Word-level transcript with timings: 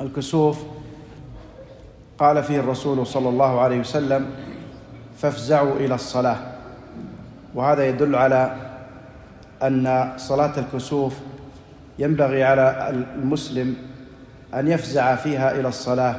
الكسوف. 0.00 0.62
قال 2.18 2.42
فيه 2.42 2.60
الرسول 2.60 3.06
صلى 3.06 3.28
الله 3.28 3.60
عليه 3.60 3.80
وسلم 3.80 4.30
فافزعوا 5.18 5.76
إلى 5.76 5.94
الصلاة. 5.94 6.36
وهذا 7.54 7.88
يدل 7.88 8.14
على 8.16 8.56
أن 9.62 10.12
صلاة 10.16 10.52
الكسوف 10.58 11.14
ينبغي 11.98 12.44
على 12.44 12.90
المسلم 12.90 13.76
أن 14.54 14.68
يفزع 14.68 15.16
فيها 15.16 15.60
إلى 15.60 15.68
الصلاة 15.68 16.16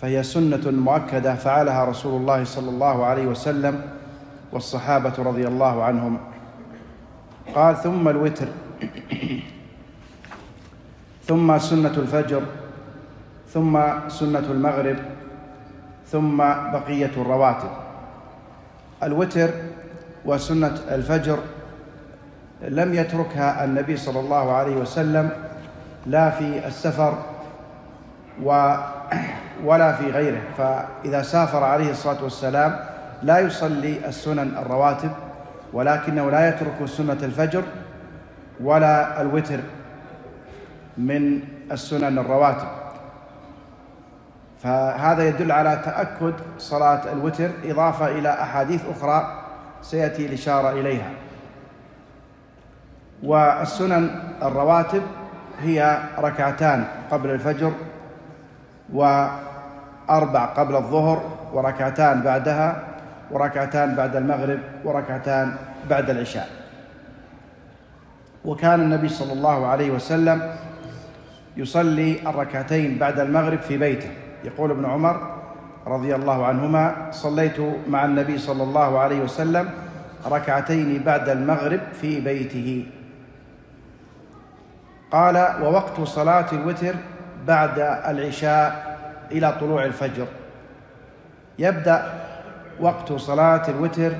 فهي 0.00 0.22
سنة 0.22 0.70
مؤكدة 0.70 1.34
فعلها 1.34 1.84
رسول 1.84 2.20
الله 2.20 2.44
صلى 2.44 2.70
الله 2.70 3.04
عليه 3.04 3.26
وسلم 3.26 3.82
والصحابة 4.52 5.12
رضي 5.18 5.46
الله 5.46 5.82
عنهم. 5.84 6.18
قال 7.54 7.76
ثم 7.76 8.08
الوتر. 8.08 8.48
ثم 11.26 11.58
سنة 11.58 11.94
الفجر. 11.96 12.42
ثم 13.52 13.80
سنة 14.08 14.46
المغرب 14.50 14.96
ثم 16.06 16.36
بقية 16.72 17.10
الرواتب. 17.16 17.70
الوتر 19.02 19.50
وسنة 20.24 20.74
الفجر 20.90 21.38
لم 22.62 22.94
يتركها 22.94 23.64
النبي 23.64 23.96
صلى 23.96 24.20
الله 24.20 24.52
عليه 24.52 24.76
وسلم 24.76 25.30
لا 26.06 26.30
في 26.30 26.66
السفر 26.66 27.14
و 28.42 28.74
ولا 29.64 29.92
في 29.92 30.10
غيره. 30.10 30.40
فإذا 30.58 31.22
سافر 31.22 31.64
عليه 31.64 31.90
الصلاة 31.90 32.24
والسلام 32.24 32.76
لا 33.22 33.38
يصلي 33.38 34.08
السنن 34.08 34.58
الرواتب 34.58 35.10
ولكنه 35.72 36.30
لا 36.30 36.48
يترك 36.48 36.86
سنة 36.86 37.18
الفجر 37.22 37.62
ولا 38.60 39.20
الوتر 39.20 39.60
من 40.98 41.40
السنن 41.72 42.18
الرواتب. 42.18 42.68
فهذا 44.62 45.28
يدل 45.28 45.52
على 45.52 45.80
تأكد 45.84 46.34
صلاة 46.58 47.12
الوتر 47.12 47.50
إضافة 47.64 48.08
إلى 48.08 48.28
أحاديث 48.28 48.82
أخرى 48.96 49.42
سيأتي 49.82 50.26
الإشارة 50.26 50.70
إليها. 50.70 51.10
والسنن 53.22 54.10
الرواتب 54.42 55.02
هي 55.60 55.98
ركعتان 56.18 56.84
قبل 57.10 57.30
الفجر 57.30 57.72
وأربع 58.92 60.44
قبل 60.44 60.76
الظهر 60.76 61.22
وركعتان 61.52 62.22
بعدها 62.22 62.82
وركعتان 63.30 63.94
بعد 63.94 64.16
المغرب 64.16 64.58
وركعتان 64.84 65.56
بعد 65.90 66.10
العشاء. 66.10 66.48
وكان 68.44 68.80
النبي 68.80 69.08
صلى 69.08 69.32
الله 69.32 69.66
عليه 69.66 69.90
وسلم 69.90 70.56
يصلي 71.56 72.28
الركعتين 72.28 72.98
بعد 72.98 73.20
المغرب 73.20 73.58
في 73.58 73.78
بيته. 73.78 74.10
يقول 74.44 74.70
ابن 74.70 74.84
عمر 74.84 75.40
رضي 75.86 76.14
الله 76.14 76.46
عنهما 76.46 77.08
صليت 77.10 77.60
مع 77.88 78.04
النبي 78.04 78.38
صلى 78.38 78.62
الله 78.62 78.98
عليه 78.98 79.20
وسلم 79.20 79.68
ركعتين 80.26 81.02
بعد 81.06 81.28
المغرب 81.28 81.80
في 82.00 82.20
بيته. 82.20 82.86
قال 85.10 85.36
ووقت 85.62 86.00
صلاة 86.00 86.46
الوتر 86.52 86.94
بعد 87.46 87.78
العشاء 87.80 88.98
إلى 89.32 89.56
طلوع 89.60 89.84
الفجر. 89.84 90.26
يبدأ 91.58 92.12
وقت 92.80 93.12
صلاة 93.12 93.62
الوتر 93.68 94.12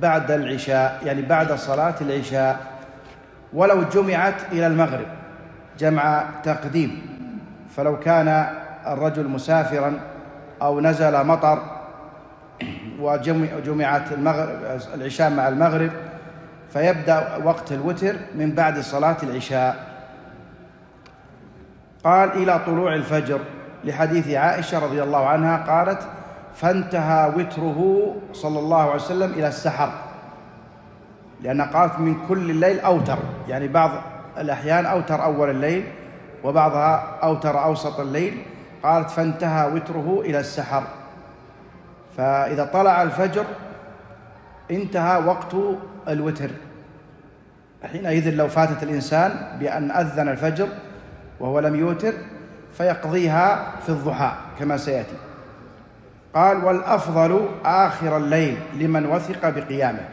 بعد 0.00 0.30
العشاء 0.30 1.00
يعني 1.04 1.22
بعد 1.22 1.52
صلاة 1.52 1.94
العشاء. 2.00 2.58
ولو 3.52 3.82
جمعت 3.82 4.52
إلى 4.52 4.66
المغرب 4.66 5.06
جمع 5.78 6.24
تقديم. 6.44 7.02
فلو 7.76 7.98
كان 7.98 8.46
الرجل 8.92 9.28
مسافرا 9.28 10.00
أو 10.62 10.80
نزل 10.80 11.26
مطر 11.26 11.62
وجمعت 13.00 14.12
المغرب 14.12 14.48
العشاء 14.94 15.30
مع 15.30 15.48
المغرب 15.48 15.90
فيبدأ 16.72 17.36
وقت 17.44 17.72
الوتر 17.72 18.14
من 18.34 18.52
بعد 18.54 18.78
صلاة 18.78 19.16
العشاء. 19.22 19.88
قال 22.04 22.32
إلى 22.32 22.60
طلوع 22.66 22.94
الفجر. 22.94 23.40
لحديث 23.84 24.28
عائشة 24.28 24.78
رضي 24.78 25.02
الله 25.02 25.26
عنها 25.26 25.56
قالت 25.56 26.02
فانتهى 26.54 27.32
وتره 27.36 28.14
صلى 28.32 28.58
الله 28.58 28.80
عليه 28.80 28.94
وسلم 28.94 29.32
إلى 29.32 29.48
السحر 29.48 29.90
لأن 31.40 31.62
قالت 31.62 31.98
من 31.98 32.26
كل 32.28 32.50
الليل 32.50 32.80
أوتر. 32.80 33.18
يعني 33.48 33.68
بعض 33.68 33.90
الأحيان 34.38 34.86
أوتر 34.86 35.24
أول 35.24 35.50
الليل 35.50 35.84
وبعضها 36.44 37.18
أوتر 37.22 37.64
أوسط 37.64 38.00
الليل. 38.00 38.42
قالت 38.82 39.10
فانتهى 39.10 39.72
وتره 39.72 40.20
إلى 40.24 40.40
السحر. 40.40 40.82
فإذا 42.16 42.64
طلع 42.64 43.02
الفجر 43.02 43.44
انتهى 44.70 45.24
وقت 45.24 45.54
الوتر. 46.08 46.50
حينئذ 47.92 48.30
لو 48.30 48.48
فاتت 48.48 48.82
الإنسان 48.82 49.58
بأن 49.60 49.90
أذن 49.90 50.28
الفجر 50.28 50.68
وهو 51.40 51.60
لم 51.60 51.76
يوتر 51.76 52.12
فيقضيها 52.72 53.72
في 53.82 53.88
الضحى 53.88 54.32
كما 54.58 54.76
سيأتي. 54.76 55.16
قال 56.34 56.64
والأفضل 56.64 57.48
آخر 57.64 58.16
الليل 58.16 58.58
لمن 58.74 59.06
وثق 59.06 59.48
بقيامه. 59.48 60.08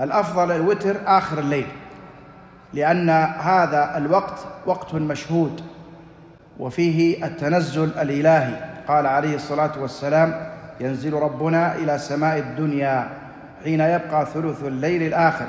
الأفضل 0.00 0.52
الوتر 0.52 0.96
آخر 1.06 1.38
الليل 1.38 1.66
لأن 2.72 3.10
هذا 3.40 3.96
الوقت 3.96 4.38
وقت 4.66 4.94
مشهود. 4.94 5.60
وفيه 6.58 7.26
التنزل 7.26 7.84
الإلهي. 7.84 8.54
قال 8.88 9.06
عليه 9.06 9.34
الصلاة 9.34 9.72
والسلام 9.78 10.50
ينزل 10.80 11.12
ربنا 11.12 11.74
إلى 11.74 11.98
سماء 11.98 12.38
الدنيا 12.38 13.08
حين 13.64 13.80
يبقى 13.80 14.26
ثلث 14.26 14.64
الليل 14.64 15.02
الآخر. 15.02 15.46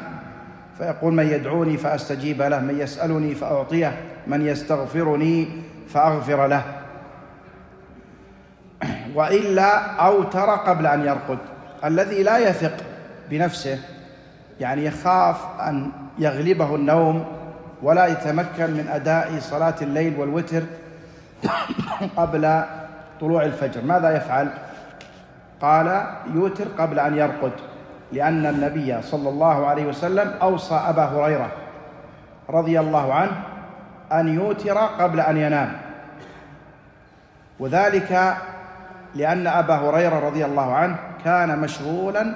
فيقول 0.77 1.13
من 1.13 1.27
يدعوني 1.27 1.77
فأستجيب 1.77 2.41
له 2.41 2.59
من 2.59 2.79
يسألني 2.79 3.35
فأعطيه 3.35 3.93
من 4.27 4.47
يستغفرني 4.47 5.47
فأغفر 5.89 6.47
له. 6.47 6.63
وإلا 9.15 9.95
أوتر 9.95 10.49
قبل 10.55 10.87
أن 10.87 11.05
يرقد. 11.05 11.37
الذي 11.85 12.23
لا 12.23 12.37
يثق 12.37 12.77
بنفسه 13.29 13.79
يعني 14.59 14.85
يخاف 14.85 15.37
أن 15.61 15.91
يغلبه 16.19 16.75
النوم 16.75 17.25
ولا 17.83 18.07
يتمكن 18.07 18.71
من 18.71 18.87
أداء 18.91 19.39
صلاة 19.39 19.75
الليل 19.81 20.19
والوتر 20.19 20.63
قبل 22.17 22.63
طلوع 23.22 23.44
الفجر. 23.44 23.81
ماذا 23.81 24.17
يفعل؟ 24.17 24.50
قال 25.61 26.05
يوتر 26.33 26.66
قبل 26.77 27.00
أن 27.00 27.17
يرقد 27.17 27.51
لأن 28.11 28.45
النبي 28.45 29.01
صلى 29.01 29.29
الله 29.29 29.67
عليه 29.67 29.85
وسلم 29.85 30.33
أوصى 30.41 30.75
أبا 30.75 31.03
هريرة 31.05 31.51
رضي 32.50 32.79
الله 32.79 33.13
عنه 33.13 33.31
أن 34.11 34.27
يوتر 34.27 34.77
قبل 34.77 35.19
أن 35.19 35.38
ينام. 35.38 35.72
وذلك 37.59 38.38
لأن 39.16 39.47
أبا 39.47 39.75
هريرة 39.75 40.19
رضي 40.19 40.45
الله 40.45 40.73
عنه 40.73 40.95
كان 41.25 41.59
مشغولا 41.59 42.35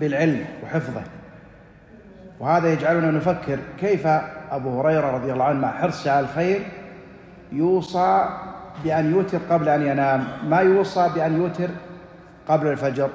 بالعلم 0.00 0.44
وحفظه. 0.64 1.02
وهذا 2.40 2.72
يجعلنا 2.72 3.10
نفكر 3.10 3.58
كيف 3.80 4.06
أبو 4.50 4.80
هريرة 4.80 5.10
رضي 5.10 5.32
الله 5.32 5.44
عنه 5.44 5.60
مع 5.60 5.72
حرصه 5.72 6.10
على 6.10 6.20
الخير 6.20 6.66
يوصى 7.56 8.28
بأن 8.84 9.10
يوتر 9.10 9.38
قبل 9.50 9.68
أن 9.68 9.86
ينام. 9.86 10.24
ما 10.48 10.58
يوصى 10.58 11.10
بأن 11.14 11.36
يوتر 11.36 11.68
قبل 12.48 12.66
الفجر. 12.66 13.10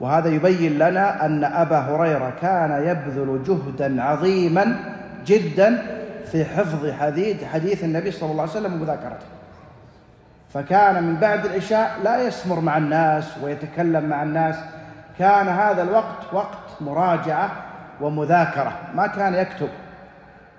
وهذا 0.00 0.28
يبين 0.28 0.78
لنا 0.78 1.26
أن 1.26 1.44
أبا 1.44 1.78
هريرة 1.78 2.32
كان 2.42 2.86
يبذل 2.86 3.42
جهدا 3.42 4.02
عظيما 4.02 4.76
جدا 5.26 5.82
في 6.32 6.44
حفظ 6.44 6.90
حديث 6.90 7.44
حديث 7.44 7.84
النبي 7.84 8.10
صلى 8.10 8.30
الله 8.30 8.42
عليه 8.42 8.52
وسلم 8.52 8.72
ومذاكرته. 8.74 9.26
فكان 10.54 11.02
من 11.02 11.16
بعد 11.16 11.46
العشاء 11.46 11.90
لا 12.04 12.22
يسمر 12.22 12.60
مع 12.60 12.76
الناس 12.76 13.38
ويتكلم 13.42 14.08
مع 14.08 14.22
الناس. 14.22 14.56
كان 15.18 15.48
هذا 15.48 15.82
الوقت 15.82 16.32
وقت 16.32 16.58
مراجعة 16.80 17.50
ومذاكرة. 18.00 18.72
ما 18.94 19.06
كان 19.06 19.34
يكتب. 19.34 19.68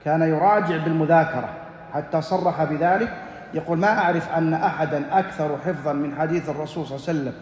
كان 0.06 0.22
يراجع 0.22 0.78
بالمذاكرة. 0.78 1.50
حتى 1.96 2.22
صرح 2.22 2.64
بذلك 2.64 3.14
يقول 3.54 3.78
ما 3.78 4.00
أعرف 4.00 4.36
أن 4.38 4.54
أحدا 4.54 5.20
أكثر 5.20 5.58
حفظا 5.66 5.94
من 5.94 6.16
حديث 6.16 6.50
الرسول 6.50 6.86
صلى 6.86 6.96
الله 6.98 7.10
عليه 7.10 7.20
وسلم 7.20 7.34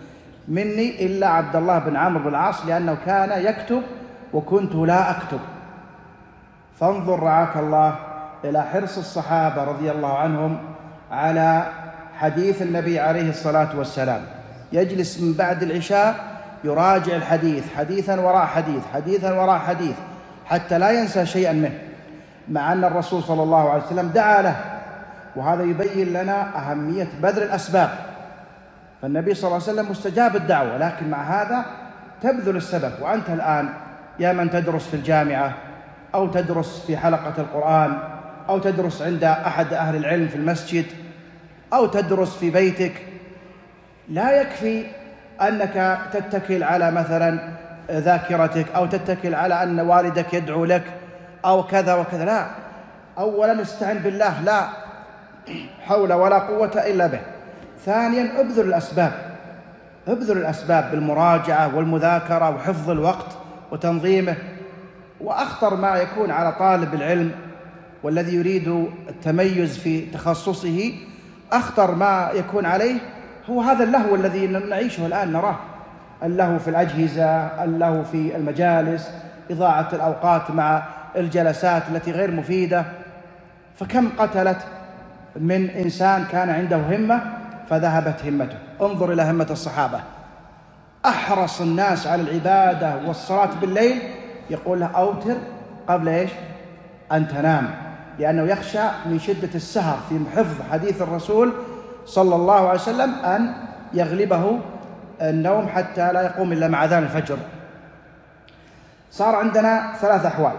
مني 0.47 1.05
إلا 1.05 1.27
عبد 1.27 1.55
الله 1.55 1.79
بن 1.79 1.95
عمرو 1.95 2.23
بن 2.23 2.29
العاص 2.29 2.65
لأنه 2.65 2.97
كان 3.05 3.45
يكتب 3.45 3.81
وكنت 4.33 4.75
لا 4.75 5.11
أكتب. 5.11 5.39
فانظر 6.79 7.19
رعاك 7.19 7.57
الله 7.57 7.95
إلى 8.43 8.63
حرص 8.63 8.97
الصحابة 8.97 9.63
رضي 9.63 9.91
الله 9.91 10.17
عنهم 10.17 10.57
على 11.11 11.63
حديث 12.17 12.61
النبي 12.61 12.99
عليه 12.99 13.29
الصلاة 13.29 13.77
والسلام. 13.77 14.21
يجلس 14.71 15.19
من 15.19 15.33
بعد 15.33 15.63
العشاء 15.63 16.15
يراجع 16.63 17.15
الحديث 17.15 17.73
حديثا 17.75 18.19
وراء 18.19 18.45
حديث 18.45 18.83
حديثا 18.93 19.33
وراء 19.33 19.59
حديث 19.59 19.95
حتى 20.45 20.77
لا 20.77 20.91
ينسى 20.91 21.25
شيئا 21.25 21.53
منه. 21.53 21.92
مع 22.49 22.73
أن 22.73 22.83
الرسول 22.83 23.23
صلى 23.23 23.43
الله 23.43 23.69
عليه 23.69 23.83
وسلم 23.83 24.07
دعا 24.07 24.41
له. 24.41 24.55
وهذا 25.35 25.63
يبين 25.63 26.13
لنا 26.13 26.57
أهمية 26.57 27.07
بذل 27.21 27.43
الأسباب. 27.43 27.89
فالنبي 29.01 29.33
صلى 29.33 29.47
الله 29.47 29.61
عليه 29.67 29.73
وسلم 29.73 29.91
مستجاب 29.91 30.35
الدعوة 30.35 30.77
لكن 30.77 31.09
مع 31.09 31.23
هذا 31.23 31.65
تبذل 32.21 32.57
السبب. 32.57 32.91
وأنت 33.01 33.29
الآن 33.29 33.69
يا 34.19 34.33
من 34.33 34.49
تدرس 34.49 34.87
في 34.87 34.93
الجامعة 34.93 35.53
أو 36.15 36.27
تدرس 36.27 36.83
في 36.87 36.97
حلقة 36.97 37.33
القرآن 37.37 37.97
أو 38.49 38.59
تدرس 38.59 39.01
عند 39.01 39.23
أحد 39.23 39.73
أهل 39.73 39.95
العلم 39.95 40.27
في 40.27 40.35
المسجد 40.35 40.85
أو 41.73 41.85
تدرس 41.85 42.37
في 42.37 42.49
بيتك 42.49 42.93
لا 44.09 44.41
يكفي 44.41 44.85
أنك 45.41 45.99
تتكل 46.13 46.63
على 46.63 46.91
مثلا 46.91 47.49
ذاكرتك 47.91 48.65
أو 48.75 48.85
تتكل 48.85 49.35
على 49.35 49.63
أن 49.63 49.79
والدك 49.79 50.33
يدعو 50.33 50.65
لك. 50.65 50.83
أو 51.45 51.63
كذا 51.63 51.93
وكذا. 51.95 52.25
لا. 52.25 52.47
أولا 53.17 53.61
استعن 53.61 53.97
بالله. 53.97 54.41
لا. 54.41 54.67
حول 55.81 56.13
ولا 56.13 56.39
قوة 56.39 56.83
إلا 56.87 57.07
به. 57.07 57.19
ثانيا 57.85 58.39
ابذل 58.39 58.67
الأسباب. 58.67 59.11
ابذل 60.07 60.37
الأسباب 60.37 60.91
بالمراجعة 60.91 61.75
والمذاكرة 61.75 62.49
وحفظ 62.49 62.89
الوقت 62.89 63.37
وتنظيمه. 63.71 64.35
وأخطر 65.21 65.75
ما 65.75 65.95
يكون 65.95 66.31
على 66.31 66.51
طالب 66.51 66.93
العلم 66.93 67.31
والذي 68.03 68.35
يريد 68.35 68.87
التميز 69.09 69.77
في 69.77 70.05
تخصصه 70.05 70.93
أخطر 71.51 71.95
ما 71.95 72.29
يكون 72.33 72.65
عليه 72.65 72.95
هو 73.49 73.61
هذا 73.61 73.83
اللهو 73.83 74.15
الذي 74.15 74.47
نعيشه 74.47 75.05
الآن 75.05 75.31
نراه. 75.31 75.55
اللهو 76.23 76.59
في 76.59 76.69
الأجهزة 76.69 77.25
اللهو 77.63 78.03
في 78.03 78.35
المجالس 78.35 79.11
إضاعة 79.51 79.87
الأوقات 79.93 80.51
مع 80.51 80.83
الجلسات 81.15 81.83
التي 81.91 82.11
غير 82.11 82.31
مفيدة 82.31 82.85
فكم 83.75 84.09
قتلت 84.17 84.57
من 85.35 85.69
إنسان 85.69 86.25
كان 86.31 86.49
عنده 86.49 86.77
همة 86.77 87.21
فذهبت 87.69 88.25
همته. 88.25 88.57
انظر 88.81 89.13
إلى 89.13 89.23
همة 89.23 89.47
الصحابة. 89.51 89.99
أحرص 91.05 91.61
الناس 91.61 92.07
على 92.07 92.21
العبادة 92.21 92.95
والصلاة 93.07 93.49
بالليل. 93.61 94.01
يقول 94.49 94.79
له 94.79 94.85
أوتر 94.85 95.35
قبل 95.87 96.09
إيش؟ 96.09 96.31
أن 97.11 97.27
تنام. 97.27 97.75
لأنه 98.19 98.43
يخشى 98.43 98.83
من 99.05 99.19
شدة 99.19 99.49
السهر 99.55 99.97
في 100.09 100.19
حفظ 100.35 100.71
حديث 100.71 101.01
الرسول 101.01 101.53
صلى 102.05 102.35
الله 102.35 102.69
عليه 102.69 102.79
وسلم 102.79 103.13
أن 103.25 103.53
يغلبه 103.93 104.59
النوم 105.21 105.67
حتى 105.67 106.13
لا 106.13 106.21
يقوم 106.21 106.53
إلا 106.53 106.67
مع 106.67 106.85
أذان 106.85 107.03
الفجر. 107.03 107.37
صار 109.11 109.35
عندنا 109.35 109.93
ثلاث 110.01 110.25
أحوال. 110.25 110.53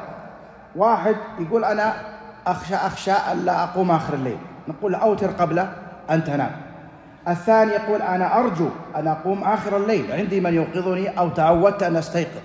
واحد 0.77 1.17
يقول 1.39 1.65
أنا 1.65 1.93
أخشى 2.47 2.75
أخشى 2.75 3.13
ألا 3.33 3.65
أقوم 3.65 3.91
آخر 3.91 4.15
الليل. 4.15 4.39
نقول 4.69 4.95
أوتر 4.95 5.31
قبل 5.31 5.67
أن 6.11 6.25
تنام. 6.25 6.51
الثاني 7.29 7.73
يقول 7.73 8.03
أنا 8.03 8.39
أرجو 8.39 8.69
أن 8.97 9.09
أقوم 9.09 9.45
آخر 9.45 9.77
الليل. 9.77 10.13
عندي 10.13 10.41
من 10.41 10.55
يوقظني 10.55 11.19
أو 11.19 11.29
تعودت 11.29 11.83
أن 11.83 11.97
أستيقظ. 11.97 12.41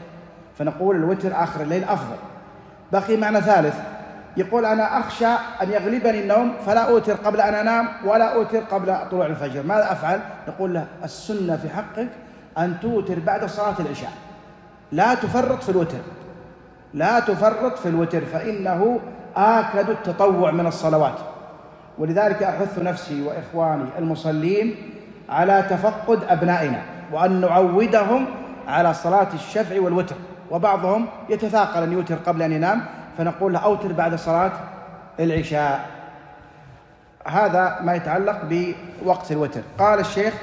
فنقول 0.58 0.96
الوتر 0.96 1.44
آخر 1.44 1.62
الليل 1.62 1.84
أفضل. 1.84 2.16
بقي 2.92 3.18
معنى 3.18 3.42
ثالث. 3.42 3.76
يقول 4.38 4.66
أنا 4.66 5.00
أخشى 5.00 5.28
أن 5.62 5.72
يغلبني 5.72 6.22
النوم 6.22 6.54
فلا 6.66 6.82
أوتر 6.82 7.14
قبل 7.14 7.42
أن 7.42 7.54
أنام 7.54 7.88
ولا 8.06 8.36
أوتر 8.36 8.60
قبل 8.60 8.96
طلوع 9.12 9.26
الفجر. 9.26 9.64
ماذا 9.64 9.92
أفعل؟ 9.92 10.20
نقول 10.48 10.74
له 10.74 10.86
السنة 11.04 11.58
في 11.58 11.70
حقك 11.70 12.08
أن 12.58 12.80
توتر 12.82 13.20
بعد 13.20 13.46
صلاة 13.46 13.76
العشاء. 13.80 14.12
لا 14.92 15.14
تفرط 15.14 15.64
في 15.64 15.70
الوتر. 15.70 15.98
لا 16.94 17.20
تفرط 17.20 17.78
في 17.78 17.90
الوتر 17.90 18.22
فإنه 18.22 19.00
آكد 19.36 19.90
التطوع 19.90 20.52
من 20.52 20.68
الصلوات. 20.68 21.16
ولذلك 21.98 22.44
أحث 22.44 22.80
نفسي 22.80 23.22
وإخواني 23.22 23.90
المصلين 23.98 24.76
على 25.30 25.66
تفقد 25.70 26.24
أبنائنا 26.30 26.82
وأن 27.12 27.42
نعودهم 27.42 28.26
على 28.68 28.94
صلاة 28.94 29.28
الشفع 29.34 29.82
والوتر. 29.82 30.16
وبعضهم 30.52 31.08
يتثاقل 31.30 31.84
أن 31.84 31.94
يوتر 31.94 32.16
قبل 32.16 32.42
أن 32.42 32.52
ينام 32.52 32.86
فنقول 33.18 33.54
له 33.54 33.60
أوتر 33.60 33.94
بعد 33.94 34.16
صلاة 34.16 34.52
العشاء. 35.20 35.86
هذا 37.28 37.78
ما 37.82 37.96
يتعلق 37.96 38.42
بوقت 38.50 39.32
الوتر. 39.32 39.62
قال 39.80 40.00
الشيخ 40.00 40.34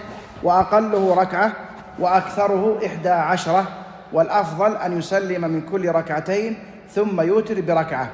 وأقله 0.42 1.14
ركعة 1.20 1.52
وأكثره 1.98 2.78
إحدى 2.86 3.08
عشرة 3.08 3.64
والأفضل 4.12 4.76
أن 4.76 4.98
يسلم 4.98 5.40
من 5.40 5.60
كل 5.60 5.88
ركعتين 5.88 6.58
ثم 6.90 7.20
يوتر 7.20 7.60
بركعة. 7.60 8.08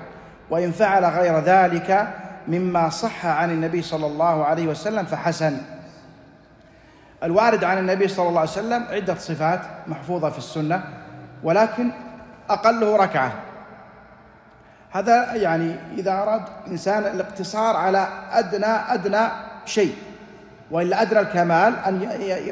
وإن 0.51 0.71
فعل 0.71 1.05
غير 1.05 1.39
ذلك 1.39 2.09
مما 2.49 2.89
صح 2.89 3.27
عن 3.27 3.51
النبي 3.51 3.83
صلى 3.83 4.07
الله 4.07 4.45
عليه 4.45 4.67
وسلم 4.67 5.05
فحسن. 5.05 5.57
الوارد 7.23 7.65
عن 7.65 7.79
النبي 7.79 8.09
صلى 8.09 8.29
الله 8.29 8.41
عليه 8.41 8.51
وسلم 8.51 8.85
عدة 8.91 9.15
صفات 9.15 9.61
محفوظة 9.87 10.31
في 10.31 10.39
السنة 10.39 10.85
ولكن 11.45 11.91
أقله 12.51 12.97
ركعة. 12.97 13.33
هذا 14.91 15.35
يعني 15.35 15.77
إذا 15.99 16.13
أراد 16.13 16.43
إنسان 16.67 17.03
الاقتصار 17.03 17.77
على 17.77 18.09
أدنى 18.33 18.67
أدنى 18.67 19.29
شيء 19.65 19.95
وإلا 20.71 21.03
أدنى 21.03 21.21
الكمال 21.21 21.75
أن 21.87 22.09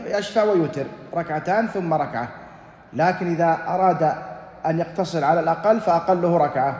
يشفع 0.06 0.42
ويوتر 0.42 0.84
ركعتان 1.14 1.66
ثم 1.66 1.94
ركعة. 1.94 2.28
لكن 2.92 3.26
إذا 3.26 3.58
أراد 3.68 4.12
أن 4.66 4.78
يقتصر 4.78 5.24
على 5.24 5.40
الأقل 5.40 5.80
فأقله 5.80 6.36
ركعة. 6.36 6.76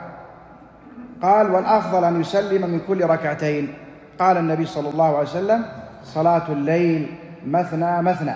قال 1.21 1.51
والأفضل 1.51 2.03
أن 2.03 2.21
يسلم 2.21 2.69
من 2.69 2.79
كل 2.87 3.05
ركعتين. 3.05 3.73
قال 4.19 4.37
النبي 4.37 4.65
صلى 4.65 4.89
الله 4.89 5.05
عليه 5.05 5.29
وسلم 5.29 5.65
صلاة 6.03 6.47
الليل 6.49 7.15
مثنى 7.45 8.01
مثنى. 8.01 8.35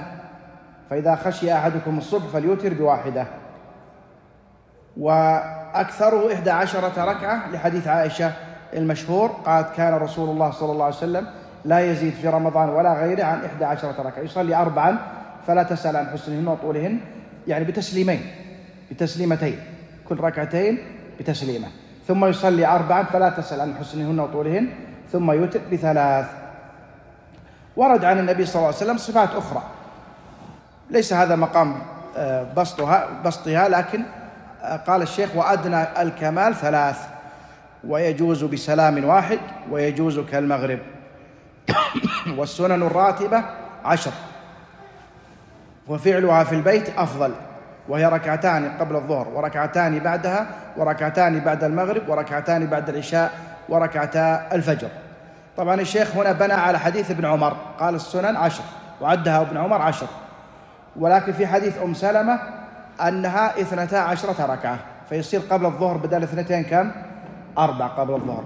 فإذا 0.89 1.15
خشي 1.15 1.53
أحدكم 1.53 1.97
الصبح 1.97 2.25
فليوتر 2.25 2.73
بواحدة. 2.73 3.25
وأكثره 4.97 6.33
إحدى 6.33 6.51
عشرة 6.51 7.05
ركعة 7.05 7.51
لحديث 7.51 7.87
عائشة 7.87 8.31
المشهور. 8.73 9.29
قالت 9.45 9.75
كان 9.75 9.93
رسول 9.93 10.29
الله 10.29 10.51
صلى 10.51 10.71
الله 10.71 10.85
عليه 10.85 10.95
وسلم 10.95 11.27
لا 11.65 11.79
يزيد 11.79 12.13
في 12.13 12.27
رمضان 12.27 12.69
ولا 12.69 12.93
غيره 12.93 13.23
عن 13.23 13.45
إحدى 13.45 13.65
عشرة 13.65 14.01
ركعة. 14.01 14.21
يصلي 14.21 14.55
أربعا 14.55 14.97
فلا 15.47 15.63
تسأل 15.63 15.95
عن 15.95 16.07
حسنهن 16.07 16.47
وطولهن. 16.47 16.99
يعني 17.47 17.65
بتسليمين. 17.65 18.21
بتسليمتين. 18.91 19.59
كل 20.09 20.19
ركعتين 20.19 20.77
بتسليمة. 21.19 21.67
ثم 22.07 22.25
يصلي 22.25 22.67
أربعا 22.67 23.03
فلا 23.03 23.29
تسأل 23.29 23.61
عن 23.61 23.75
حسنهن 23.75 24.19
وطولهن. 24.19 24.67
ثم 25.11 25.31
يوتر 25.31 25.61
بثلاث. 25.71 26.25
ورد 27.75 28.05
عن 28.05 28.19
النبي 28.19 28.45
صلى 28.45 28.55
الله 28.55 28.67
عليه 28.67 28.77
وسلم 28.77 28.97
صفات 28.97 29.29
أخرى. 29.29 29.63
ليس 30.89 31.13
هذا 31.13 31.35
مقام 31.35 31.75
آه، 32.17 32.53
بسطها 32.57 33.07
بسطها 33.25 33.69
لكن 33.69 34.03
آه، 34.63 34.77
قال 34.77 35.01
الشيخ 35.01 35.35
وأدنى 35.35 36.01
الكمال 36.01 36.55
ثلاث. 36.55 36.97
ويجوز 37.87 38.43
بسلام 38.43 39.05
واحد 39.05 39.39
ويجوز 39.71 40.19
كالمغرب. 40.19 40.79
والسنن 42.37 42.83
الراتبة 42.83 43.43
عشر. 43.85 44.11
وفعلها 45.87 46.43
في 46.43 46.55
البيت 46.55 46.89
أفضل. 46.97 47.31
وهي 47.89 48.05
ركعتان 48.05 48.71
قبل 48.79 48.95
الظهر 48.95 49.27
وركعتان 49.27 49.99
بعدها 49.99 50.47
وركعتان 50.77 51.39
بعد 51.39 51.63
المغرب 51.63 52.09
وركعتان 52.09 52.65
بعد 52.65 52.89
العشاء 52.89 53.31
وركعتا 53.69 54.47
الفجر. 54.51 54.87
طبعا 55.57 55.81
الشيخ 55.81 56.15
هنا 56.15 56.31
بنى 56.31 56.53
على 56.53 56.79
حديث 56.79 57.11
ابن 57.11 57.25
عمر 57.25 57.55
قال 57.79 57.95
السنن 57.95 58.35
عشر 58.35 58.63
وعدها 59.01 59.41
ابن 59.41 59.57
عمر 59.57 59.81
عشر. 59.81 60.07
ولكن 60.95 61.31
في 61.31 61.47
حديث 61.47 61.81
أم 61.81 61.93
سلمة 61.93 62.39
أنها 63.07 63.61
اثنتا 63.61 63.95
عشرة 63.95 64.45
ركعة 64.45 64.77
فيصير 65.09 65.41
قبل 65.49 65.65
الظهر 65.65 65.97
بدل 65.97 66.23
اثنتين 66.23 66.63
كم؟ 66.63 66.91
أربع 67.57 67.87
قبل 67.87 68.13
الظهر. 68.13 68.43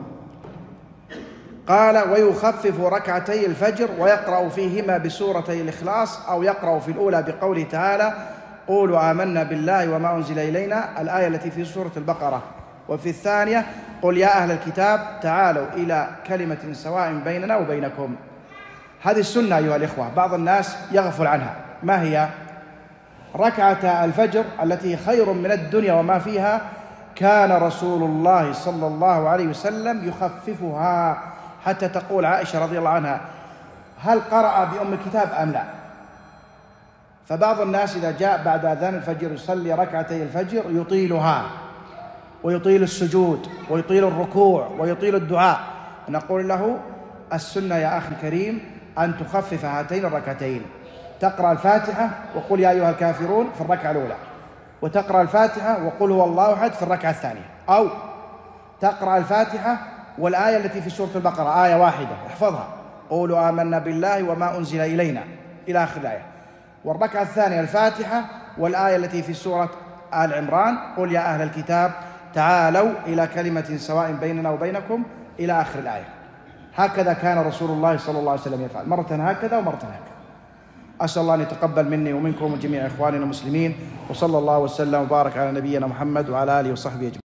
قال 1.70 2.10
ويخفف 2.12 2.80
ركعتي 2.80 3.46
الفجر 3.46 3.90
ويقرأ 4.00 4.50
فيهما 4.50 4.98
بسورتي 4.98 5.62
الإخلاص 5.62 6.30
أو 6.30 6.44
يقرأ 6.44 6.80
في 6.80 6.92
الأولى 6.92 7.24
بقوله 7.24 7.64
تعالى 7.64 8.14
قولوا 8.68 9.12
آمنا 9.12 9.44
بالله 9.44 9.96
وما 9.96 10.16
أنزل 10.16 10.40
إلينا 10.40 11.02
الآية 11.02 11.28
التي 11.28 11.52
في 11.52 11.66
سورة 11.66 11.92
البقرة. 11.98 12.42
وفي 12.90 13.10
الثانية 13.10 13.66
قل 14.02 14.18
يا 14.18 14.28
أهل 14.28 14.52
الكتاب 14.52 15.00
تعالوا 15.22 15.66
إلى 15.74 16.08
كلمة 16.28 16.58
سواء 16.74 17.14
بيننا 17.26 17.58
وبينكم. 17.58 18.16
هذه 19.02 19.20
السنة 19.20 19.58
أيها 19.58 19.76
الإخوة 19.76 20.10
بعض 20.16 20.34
الناس 20.34 20.78
يغفل 20.92 21.28
عنها. 21.28 21.56
ما 21.84 22.02
هي؟ 22.02 22.28
ركعة 23.36 24.06
الفجر 24.06 24.44
التي 24.64 24.98
خير 24.98 25.34
من 25.34 25.52
الدنيا 25.52 25.94
وما 25.94 26.20
فيها 26.20 26.62
كان 27.16 27.52
رسول 27.52 28.04
الله 28.04 28.54
صلى 28.54 28.88
الله 28.88 29.30
عليه 29.30 29.48
وسلم 29.48 30.08
يخففها. 30.08 31.18
حتى 31.66 31.90
تقول 31.90 32.26
عائشة 32.26 32.64
رضي 32.64 32.78
الله 32.78 32.90
عنها 32.90 33.22
هل 34.04 34.20
قرأ 34.32 34.64
بأم 34.64 34.94
الكتاب 34.94 35.32
أم 35.42 35.52
لا؟ 35.52 35.64
فبعض 37.30 37.60
الناس 37.60 37.96
إذا 37.96 38.12
جاء 38.12 38.44
بعد 38.44 38.66
أذان 38.66 38.96
الفجر 38.96 39.32
يصلي 39.32 39.74
ركعتي 39.74 40.24
الفجر 40.24 40.64
يطيلها 40.70 41.44
ويطيل 42.44 42.84
السجود 42.84 43.48
ويطيل 43.70 44.04
الركوع 44.08 44.68
ويطيل 44.80 45.16
الدعاء. 45.16 45.60
نقول 46.10 46.50
له 46.50 46.78
السنة 47.34 47.76
يا 47.76 47.98
أخي 47.98 48.08
الكريم 48.08 48.62
أن 49.00 49.18
تخفف 49.18 49.66
هاتين 49.66 50.06
الركعتين. 50.06 50.66
تقرأ 51.20 51.52
الفاتحة 51.52 52.10
وقل 52.36 52.60
يا 52.60 52.70
أيها 52.70 52.90
الكافرون 52.90 53.50
في 53.56 53.62
الركعة 53.62 53.92
الأولى 53.92 54.16
وتقرأ 54.82 55.22
الفاتحة 55.22 55.86
وقل 55.86 56.12
هو 56.12 56.24
الله 56.24 56.54
أحد 56.54 56.74
في 56.74 56.84
الركعة 56.84 57.10
الثانية. 57.10 57.46
أو 57.70 57.88
تقرأ 58.82 59.18
الفاتحة 59.18 59.78
والآية 60.20 60.58
التي 60.58 60.82
في 60.82 60.90
سورة 60.90 61.10
البقرة 61.16 61.66
آية 61.66 61.76
واحدة 61.76 62.16
احفظها. 62.28 62.68
قولوا 63.10 63.50
آمنا 63.50 63.80
بالله 63.80 64.30
وما 64.30 64.58
أنزل 64.58 64.80
إلينا. 64.82 65.24
إلى 65.68 65.84
آخر 65.84 66.02
الآية. 66.02 66.22
والركعة 66.86 67.22
الثانية 67.22 67.60
الفاتحة 67.60 68.26
والآية 68.58 68.96
التي 68.96 69.24
في 69.24 69.34
سورة 69.34 69.70
آل 70.14 70.34
عمران 70.34 70.78
قل 70.98 71.12
يا 71.12 71.20
أهل 71.20 71.42
الكتاب 71.42 71.92
تعالوا 72.34 72.92
إلى 73.06 73.28
كلمة 73.28 73.78
سواء 73.78 74.12
بيننا 74.12 74.50
وبينكم. 74.50 75.04
إلى 75.40 75.62
آخر 75.62 75.80
الآية. 75.80 76.08
هكذا 76.76 77.14
كان 77.14 77.38
رسول 77.38 77.70
الله 77.70 77.98
صلى 77.98 78.20
الله 78.20 78.32
عليه 78.32 78.42
وسلم 78.42 78.62
يفعل. 78.62 78.90
مرة 78.90 79.08
هكذا 79.12 79.58
ومرة 79.58 79.76
هكذا. 79.76 80.10
أسأل 81.02 81.22
الله 81.22 81.36
أن 81.36 81.42
يتقبل 81.42 81.90
مني 81.90 82.14
ومنكم 82.14 82.54
وجميع 82.54 82.86
إخواننا 82.86 83.24
المسلمين 83.24 83.76
وصلى 84.10 84.38
الله 84.38 84.60
وسلم 84.60 85.02
وبارك 85.02 85.38
على 85.38 85.52
نبينا 85.52 85.88
محمد 85.88 86.30
وعلى 86.30 86.60
آله 86.60 86.72
وصحبه 86.72 87.08
أجمعين. 87.08 87.29